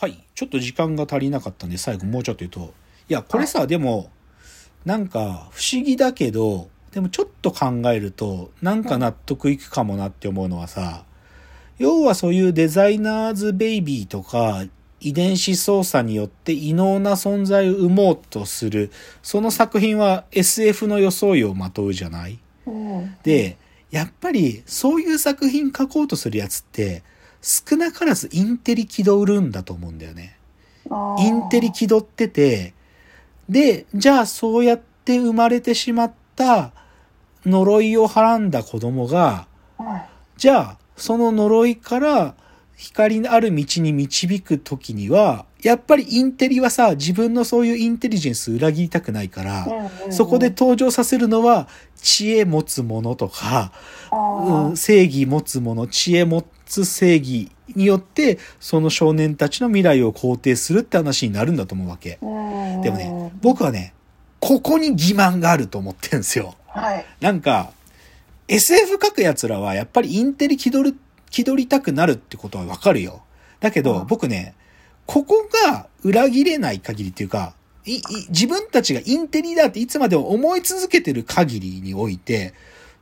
[0.00, 0.18] はい。
[0.34, 2.72] ちょっと時間が足りなかったんで、最後もうちょっと言うと。
[3.08, 4.10] いや、これさ、でも、
[4.86, 11.04] なんか、不思議だけど、でもちょっと考えると、なんか納得いくかもなって思うのはさ、
[11.76, 14.64] 要はそういうデザイナーズベイビーとか、
[15.00, 18.90] 遺伝子操作によって異能な存在を生もうとする、
[19.22, 22.38] その作品は SF の装いをまとうじゃない？
[22.66, 23.16] うん。
[23.22, 23.58] で、
[23.90, 27.02] やっぱりそういう作品書こうとするやつって、
[27.42, 30.36] 少なからずインテリ気取るんだと思うんだよね。
[31.18, 32.74] インテリ気取ってて、
[33.48, 36.72] で、じゃあそうやって生まれてしまった
[37.46, 39.46] 呪いをはらんだ子供が、
[39.78, 42.34] はいじゃあその呪いから
[42.80, 53.70] 光のある道に導くときには、やっぱりインテリはさ、自分のそういうインテリジェンス裏切りたくないから、うんうんそこで登場させるのは知恵持つものとか、
[54.10, 62.18] あうんー正義持つもの、知恵持つ正義によって、その少年たちの未来を肯定するって話になるんだと思うわけ。
[62.22, 62.26] う
[62.78, 63.92] んでもね、僕はね、
[64.38, 66.54] ここに欺瞞があると思ってるんですよ。
[66.66, 67.04] はい。
[67.20, 67.72] なんか、
[68.48, 70.96] SF 書く奴らはやっぱりインテリ気取る、
[71.30, 73.22] 気取りたくなるってことはわかるよ。
[73.60, 74.54] だけど、うん僕ね、
[75.06, 77.54] ここが裏切れない限りっていうか、
[77.86, 82.54] いい自分たちがインテリだっていつまでも思い続けてる限りにおいて、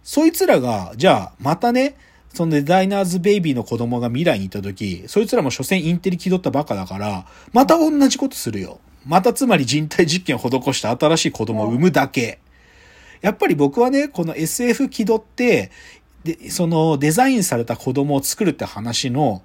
[0.03, 1.97] そいつらが、じゃあ、またね、
[2.33, 8.81] そのデザイナーズベイビーの子供が未来に行った時、そいつらも所詮インテリ気取ったバカだから、また同じことするよ。
[9.05, 12.39] またつまり人体実験を施した新しい子供を産むだけ。
[13.21, 15.71] やっぱり僕はね、この SF 気取って、
[16.25, 19.43] で、そのデザインされた子供を作るって話の、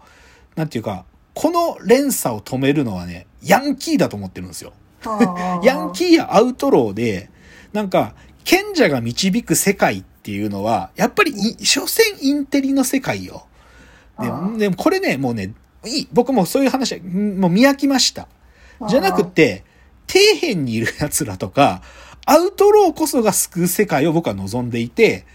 [0.56, 4.74] なんていうか、この連鎖を止めるのはね、ヤンキーだと思ってるんですよ。
[5.64, 7.30] ヤンキーやアウトローで、
[7.74, 13.46] なんか、賢者が導く世界っていうのは、やっぱりい、所詮インテリの世界よ。
[14.20, 14.28] で
[14.60, 15.54] でもこれね、もうね、
[15.86, 16.08] いい。
[16.14, 18.28] 僕もそういう話、んもう見飽きました。
[18.88, 19.64] じゃなくて、
[20.08, 21.82] 底辺にいる奴らとか、
[22.26, 25.26] アウトローこそが救う世界を僕は望んでいて、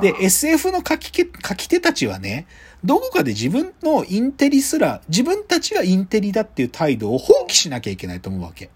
[0.00, 2.46] で、SF の書き手書き手たちはね、
[2.84, 8.70] どこかで自分のインテリすら、自分たちがインテリだっていう態度を放棄しなきゃいけないと思うわけ。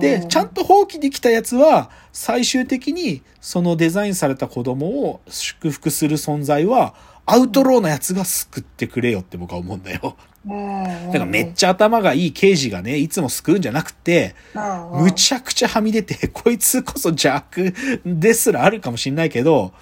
[0.00, 10.16] で、ちゃんと放棄できたやつは、最終的にそのデザインされた子供を祝福する存在は、アウトローなやつが救ってくれよって僕は思うんだよ。
[10.46, 17.74] だからめっちゃ頭がいい刑事がね、いつも救うんじゃなくて、ゃむちゃくちゃはみ出て、こいつこそ邪悪
[18.04, 19.72] ですらあるかもしんないけど、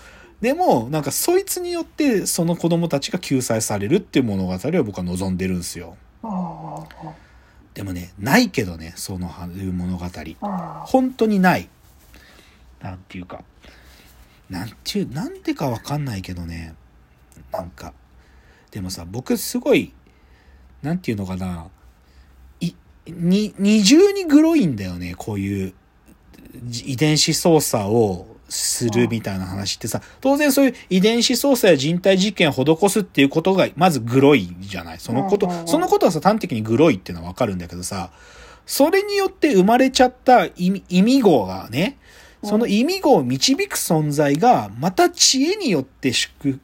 [0.44, 5.96] でも、なんかそいつによってその子供たちが救済されるっていう物語を僕は望んでるんですよ。
[7.72, 10.04] でもね、ないけどね、そのいう物語。
[10.84, 11.70] 本当にない。
[12.82, 13.42] なんていうか。
[14.50, 16.74] なんていう、なんでかわかんないけどね。
[17.50, 17.94] なんか。
[18.70, 19.94] でもさ、僕すごい、
[20.82, 21.68] なんていうのかな。
[22.60, 22.74] い、
[23.06, 25.74] に、二重にグロいんだよね、こういう
[26.64, 34.98] じ遺伝子操作をするみたいな話ってさ、当然そういう遺伝子操作や人体実験を施すっていうことが、まずグロいじゃない。
[34.98, 38.10] そのことそのことはさ、端的にグロいっていうのはわかるんだけどさ、
[38.66, 41.98] それによって生まれちゃった意味号がね、
[42.42, 46.60] その意味号を導く存在が、また知恵によって祝、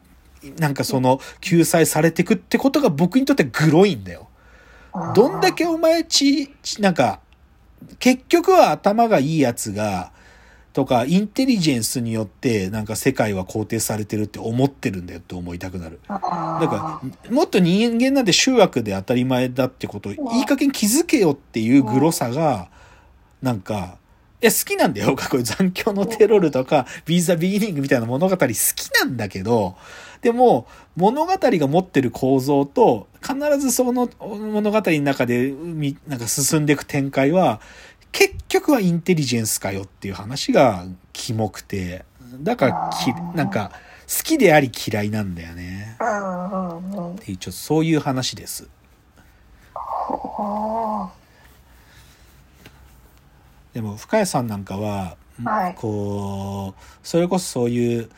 [0.59, 4.29] なんかその救済されていくってことが僕にとってグロいんだよ。
[5.15, 7.21] どんだけお前ち、ちなんか、
[7.99, 10.13] 結局は頭がいいやつが、
[10.73, 16.01] とか、インテリジェンスによって、なんか世界は肯定されてるって思ってるんだよって思いたくなる。
[16.09, 22.69] だから、もっと人間なんて醜悪で当たり前だってことを、いい加減気づけよっていうグロさが、
[23.43, 23.99] なんか、
[24.43, 25.17] いや、好きなんだよ。
[25.17, 29.77] こういう残響のテロルとか、ビーザビギニングみたいな物語好きなんだけど、
[30.23, 30.67] でも、
[30.97, 37.61] 物語が持ってる構造と、必ずその物語の中で、みなんか進んでいく展開は、
[38.13, 42.05] 結局はインテリジェンスかよっていう話がキモくて、
[42.41, 43.73] だからき、なんか、
[44.09, 45.97] 好きであり嫌いなんだよね。
[46.01, 48.69] っていう、ちょっとそういう話です。
[53.73, 58.11] でも深谷さんなんかは、はいこうそれこそそういう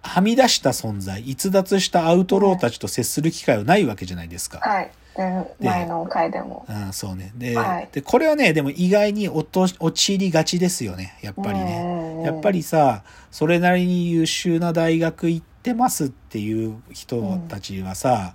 [0.00, 4.60] はみ出した存在逸脱したアウトローたちと接する機会はないわけじゃないですか。
[4.60, 4.90] はい。
[5.60, 6.64] 前の回でも。
[6.68, 7.32] ああそうね。
[7.36, 7.88] で,、はい。
[7.92, 11.18] でこれはねでも意外に落と陥りがちですよね。
[11.22, 12.22] やっぱりね。
[12.24, 18.34] やっぱりさそれなりに優秀な大学行ってますっていう人たちはさ、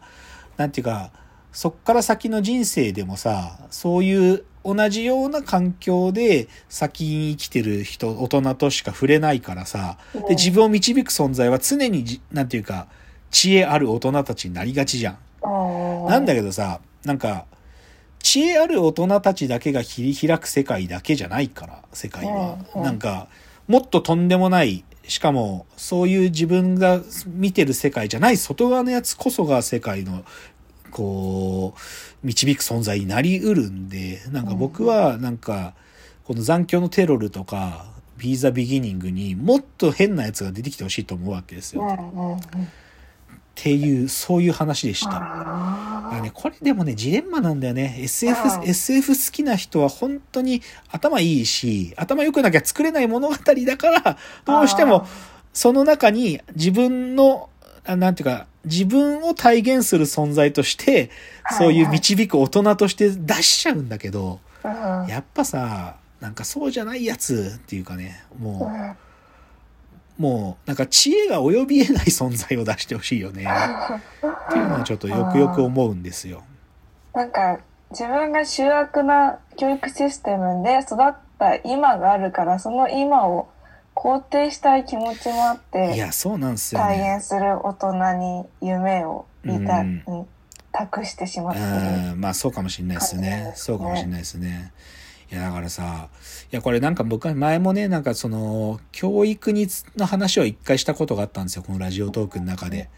[0.57, 1.12] なんていうか
[1.51, 10.22] そっから先の人生でもさそういう同じような環境で先に生きてる人大人としか触れないからさうん。
[10.24, 12.88] で自分を導く存在は常にじなんていうか
[13.31, 15.18] 知恵ある大人たちになりがちじゃん。
[16.10, 17.46] なんだけどさ、なんか、
[18.20, 22.58] 知恵ある大人たちだけが切り開く世界だけじゃないから、世界は。
[22.76, 23.28] なんか、
[23.68, 30.24] もっととんでもない、しかも、そういう自分が見てる世界じゃない外側のやつこそが世界の、
[30.92, 31.80] こう、
[32.28, 35.74] 導く存在になりうるんで、なんか僕は、なんか、
[36.24, 41.82] この残響のテロルとか、ビーザビギニングにもっと変なやつが出てきてほしいと思うわけですよ。
[43.62, 43.63] っ。
[43.63, 45.12] ていう、そういう話でした。
[45.12, 47.98] ああね、これでもね、ジレンマなんだよね。
[48.00, 55.06] SF う、ん SF 好きな人は本当に頭いいし、頭良くなきゃ作れない物語だから、どうしても、
[55.54, 57.50] その中に自分の、
[57.86, 61.12] あなんていうか、自分を体現する存在として、
[61.58, 64.40] そういう導く大人として出しちゃうんだけど。
[64.63, 68.96] やっぱさ、なんかそうじゃないやつっていうかね、うもんう、
[70.18, 73.48] もう、なんか知恵が及びえない存在を出してほしいよね。
[73.48, 76.44] っていうのはちょっとよくよく思うんですよ。
[77.13, 77.60] なんか
[77.92, 83.50] 自分が醜悪な教育システムで育った今があるからその今を
[83.96, 87.16] 肯定したい気持ちもあっいてや、そうなんですよ体ね。
[87.18, 90.25] 現する大人に夢を見た、うんに
[90.74, 91.66] 託してしまってる。
[92.13, 94.72] うん、まあそうかもしれないですねそうかもしれないですね。
[95.31, 96.10] いや、だからさ、
[96.51, 102.89] いや、これなんか僕は前もね、なんかその、教育につの話を一回したことがあったんですよ、このラジオトークの中で。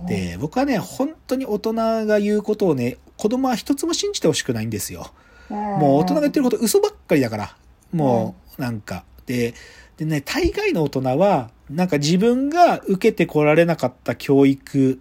[0.00, 1.72] うんで、僕はね、本当に大人
[2.06, 5.12] が言うことをね、子供は一つも信じてほしくないんですよ。
[5.48, 7.56] もう大人が言ってること嘘ばっかりだから。
[7.92, 9.04] もう、なんか。
[9.26, 9.54] で、
[9.96, 15.00] でね、大概の大人は、なんか自分が受けてこられなかった教育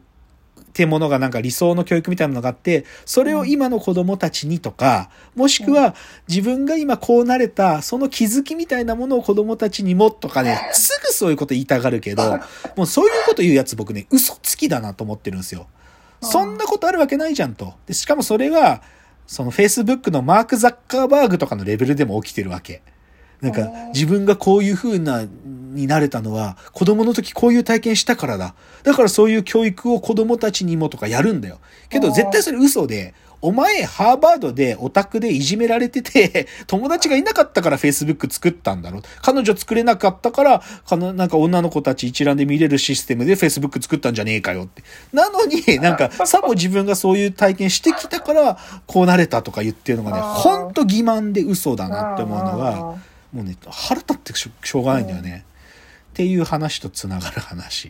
[0.69, 5.95] ってものがなんか理想の教育みたいなのがあって、それを今の子供たちにとか、もしくは
[6.27, 12.39] 自分が今こうなれた、その気づきみたいなものを子供たちにもとかね、すぐそういうこと言いたがるけど、
[12.77, 15.68] もうそういうこと言うやつ僕ね、嘘つきだなと思ってるんですよ。
[16.21, 17.74] そんなことあるわけないじゃんと。
[17.88, 18.81] でしかもそれは、
[19.25, 22.81] その Facebook のマーク・ザッカーバーグとかのレベルでも起きてるわけ。
[23.42, 25.25] なんかうん自分がこういう風な、
[25.74, 28.56] になれたのは子供の時こういう体験したからだ。
[28.83, 31.60] だからそういう教育を子供たちにもとかやるんだよ。
[31.89, 39.01] けどうん絶対それ嘘で、お前ハーバードでオタクでいじめられてて、 友達がいなかったから Facebook 作ったんだろ。
[39.21, 44.83] 彼女作れなかったから、かのなんか女の子たち一覧で見れるシステムで Facebook 作ったんじゃねえかよって。
[45.13, 48.57] なのに、 なんか、さも自分がそういう体験してきたから、
[48.88, 53.01] こうなれたとか言ってるのがね、ほんと欺瞞で嘘だなって思うのが、うん
[53.33, 55.45] もうね、腹立ってしょうがないんだよね。
[56.19, 57.89] っていう話とつながる話。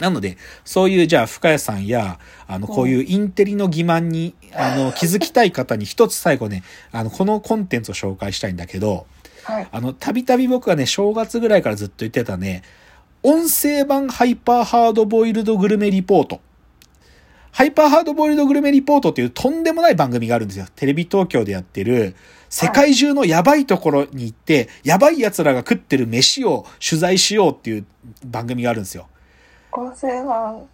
[0.00, 2.18] なので、そういう、じゃあ、深谷さんや、
[2.48, 9.06] あの、こういうインテリの欺瞞に、あの、 気づきたい方に一つ最後ね、あの、このコンテンツを紹介したいんだけど、
[9.44, 9.68] はい。
[9.70, 12.64] あの、たびたび僕がね、正月ぐらいからずっと言ってたね、
[13.22, 16.40] 音声版ハイパーハードボイルドグルメリポート。
[17.58, 20.66] ハイパーハードボイルドグルメリポートっていうとんでもない番組があるんですよ。
[20.76, 22.14] テレビ東京でやってる、
[22.48, 27.86] 世界中のやばいところに行って、やばい奴らが食ってる飯を取材しようっていう
[28.24, 29.08] 番組があるんですよ。
[29.72, 30.68] 合成版。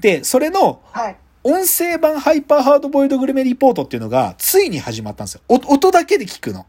[0.00, 1.16] で、それのはい。
[1.44, 5.42] 音声版ハイパーハードボイルドグルメリポートっていうのがついに始まったんですよ。
[5.48, 6.64] お音だけで聞くの。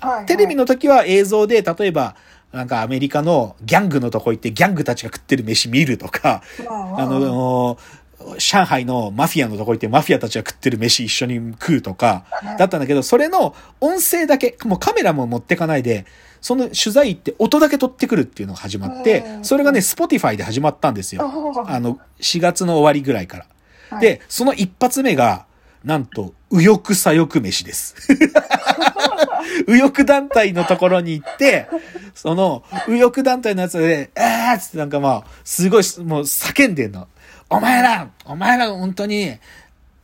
[0.00, 0.26] はい。
[0.26, 2.14] テレビの時は映像で、例えば、
[2.52, 7.78] なんかアメリカのギャングのとこ行ってギャングたちが食ってる飯見るとか、うん、あの、
[8.38, 12.24] 上海のマフィアのとこ行ってマフィアたちが食ってる飯一緒に食うとか、
[12.58, 16.06] だったんだけど、それの音声だけ、もうカメラも持ってかないで、
[16.40, 21.22] その取材行って音だけ撮ってくるっていうのが始まってう、んそれがね、 Spotify で始まったんですよ。
[21.66, 23.42] あの、4月の終わりぐらいから。
[23.44, 23.56] はい
[24.00, 25.46] で、その一発目が、
[25.84, 27.94] なんと、右翼左翼飯です。
[29.68, 31.68] 右翼団体のところに行って、
[32.14, 37.06] その、右翼団体のやつで、えーっつってなんかまあ、すごい、もう叫んでんの。
[37.48, 39.38] お前ら、お前ら本当に、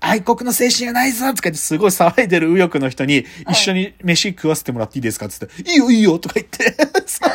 [0.00, 6.74] 愛国の精神がないぞとか言ってすごい騒いでる右翼の人に一緒に飯食わせてもらっていいですかって言って、いいよいいよとか言って、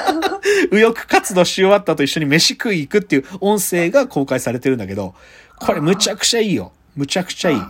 [0.71, 5.15] 右翼活動し終わった後一緒に飯食い行くっていう音声が公開されてるんだけど、
[5.59, 6.73] これむちゃくちゃいいよ。
[6.95, 7.61] むちゃくちゃいい。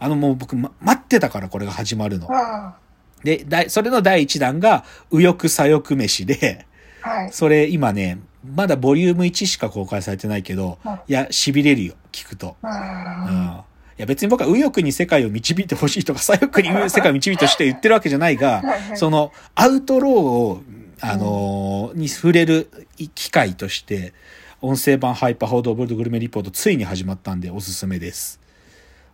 [0.00, 2.26] あのもう僕、ま、待ってたからこれが始まるの。
[2.30, 2.74] あ
[3.22, 6.66] で、だいそれの第一弾が右翼左翼飯で、
[7.02, 7.32] はい。
[7.32, 12.56] それ今ね、まだボリューム1しか公開されてないけどうん、いや、痺れるよ、聞くと。
[12.62, 12.68] うん。
[12.70, 13.64] あ
[13.98, 18.62] いや別に僕は右翼に世界を導いてほしいとか、 左翼に世界を導いてほしいと言ってるわけじゃないが
[18.94, 20.62] そのアウトローを、
[21.02, 22.70] あのーに触れる
[23.14, 24.14] 機会として、
[24.62, 28.40] 音声版ハイパーハードボイルドグルメリポートついに始まったんでおすすめです。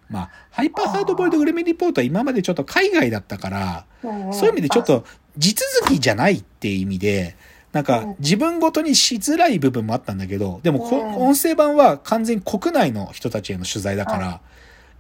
[0.09, 5.05] まあ、ハイパーハードボイルドグルメリポートは今までちょっと海外だったから、ーそういう意味でちょっと
[5.37, 7.37] 地続きじゃないっていう意味で、
[7.77, 14.41] なんか自分ごとにしづらい部分もあったんだけど、でも音声版は完全に国内の人たちへの取材だから、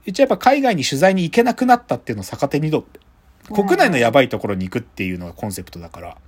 [0.05, 3.01] 言っちゃえば海外に取材に行けなくなったっていうのを逆手にとって、
[3.51, 6.19] 国内のやばいところに行くっていうのがコンセプトだから、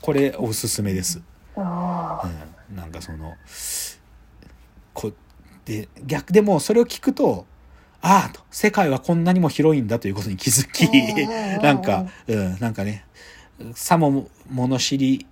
[0.00, 1.20] これおすすめです。
[1.54, 3.34] うん、なんかその
[4.94, 5.12] こ
[5.66, 7.44] で逆でもそれを聞くと
[8.00, 10.88] ああと世界はこんなにも広いんだということに気づき
[11.62, 13.04] なんか、うん、なんかね
[13.74, 15.26] さも物知り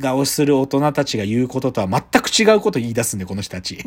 [0.00, 3.78] 顔する大人たちが言うこととは全く違うこと言い出すんでこの人たち。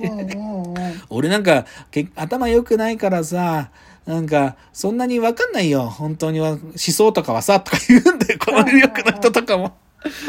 [1.09, 3.71] 俺なんかけ頭良くないからさ
[4.05, 9.77] なんかそんなに分かんないよ本当には思想とかはさとか言うんだよこのニューヨークの人とかも。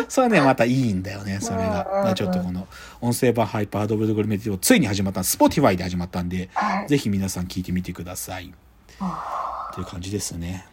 [0.08, 1.64] それはねまたいいんだよねそれが。
[1.64, 2.66] だからちょっとこの
[3.00, 8.52] 音声版ハイパーハードボイルドグルメリポートついに始まった Spotify で始まったんではいぜひ皆さん聞いてみてください。
[8.98, 10.66] あという感じですね。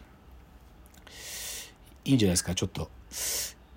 [2.08, 2.54] いいんじゃないですか？
[2.54, 2.90] ちょっと。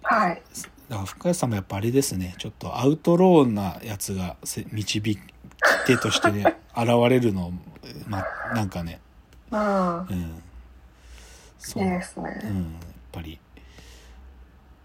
[0.03, 0.41] はい。
[0.89, 2.33] だから深谷さんもやっぱあれですね。
[2.37, 5.19] ちょっとアウトローなやつがせ導き
[5.85, 7.51] 手としてね現れるの
[8.07, 8.23] ま
[8.55, 9.01] なんかね。
[9.51, 9.97] うん。
[9.99, 10.43] うん。
[11.59, 12.79] そいいですうん、やっね
[13.11, 13.39] ぱり、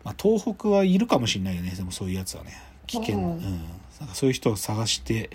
[0.04, 1.70] まあ、東北はいるかもしれないよね。
[1.70, 2.60] でもそういうやつはね。
[2.86, 3.16] 危険。
[3.18, 3.38] な、ううん。
[3.38, 3.40] ん
[4.00, 5.30] なんかそういう人を探して。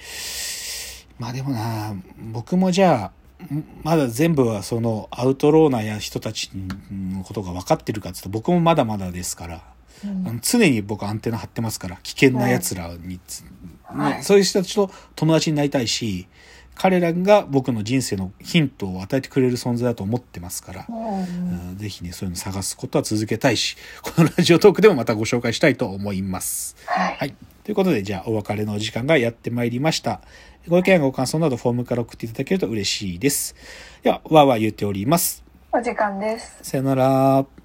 [1.18, 1.96] まあでもな
[2.32, 3.12] 僕もじゃあん
[3.84, 6.52] まだ全部はそのアウトローなや人たち
[6.92, 9.62] のことが分かってるかっつうと僕もまだまだですから、うん
[10.28, 13.44] あの常に僕アンテナ張ってますから危険なやつらにつ、
[13.84, 16.28] はいねそういう人たちと友達になりたいし
[16.74, 26.76] 彼らが僕の人生のヒントを与えてくれる存在だと思ってますから、うんうんぜひねそういうの探すことは続けたいし このラジオトークでもまたご紹介したいと思います。
[26.86, 27.36] はいはい。
[27.64, 30.22] ということで、じゃあ、お別れのお時間がやってまいりました。
[30.68, 33.56] ご意見やご感想などフォームから送っていただけると嬉しいです。
[34.04, 35.44] では、わーわー言っております。
[35.72, 37.61] お時間ですさよなら。